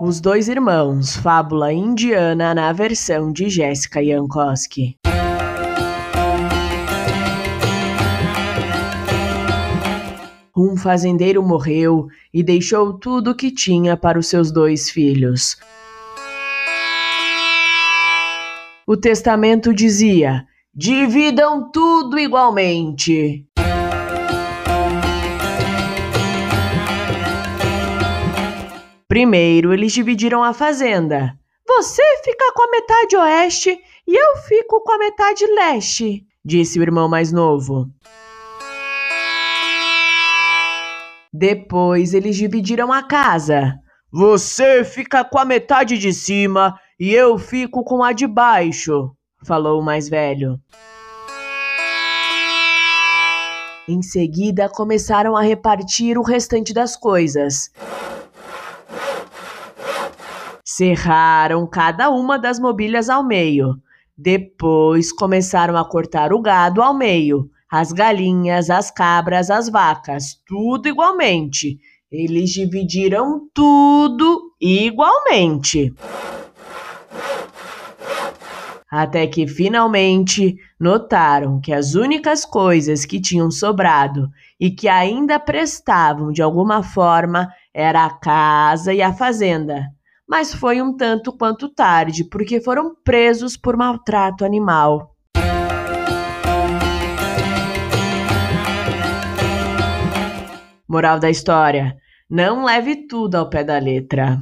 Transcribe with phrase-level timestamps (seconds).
[0.00, 4.94] Os Dois Irmãos, fábula indiana na versão de Jéssica Jankowski.
[10.56, 15.56] Um fazendeiro morreu e deixou tudo o que tinha para os seus dois filhos.
[18.86, 23.47] O testamento dizia: dividam tudo igualmente.
[29.18, 31.36] Primeiro, eles dividiram a fazenda.
[31.66, 36.82] Você fica com a metade oeste e eu fico com a metade leste, disse o
[36.82, 37.88] irmão mais novo.
[41.32, 43.74] Depois, eles dividiram a casa.
[44.12, 49.10] Você fica com a metade de cima e eu fico com a de baixo,
[49.44, 50.60] falou o mais velho.
[53.88, 57.72] Em seguida, começaram a repartir o restante das coisas.
[60.78, 63.82] Serraram cada uma das mobílias ao meio.
[64.16, 70.86] Depois começaram a cortar o gado ao meio, as galinhas, as cabras, as vacas, tudo
[70.88, 71.80] igualmente.
[72.12, 75.92] Eles dividiram tudo igualmente.
[78.88, 84.28] Até que finalmente notaram que as únicas coisas que tinham sobrado
[84.60, 89.97] e que ainda prestavam de alguma forma era a casa e a fazenda
[90.28, 95.14] mas foi um tanto quanto tarde, porque foram presos por maltrato animal.
[100.86, 101.96] Moral da história:
[102.28, 104.38] não leve tudo ao pé da letra.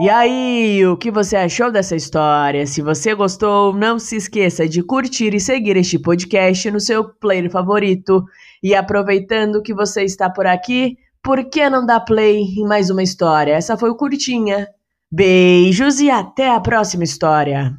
[0.00, 2.66] E aí, o que você achou dessa história?
[2.66, 7.50] Se você gostou, não se esqueça de curtir e seguir este podcast no seu player
[7.50, 8.24] favorito.
[8.62, 13.02] E aproveitando que você está por aqui, por que não dar play em mais uma
[13.02, 13.54] história?
[13.54, 14.68] Essa foi o Curtinha.
[15.10, 17.76] Beijos e até a próxima história!